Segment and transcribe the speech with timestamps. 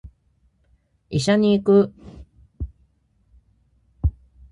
[1.11, 1.93] 医者に行く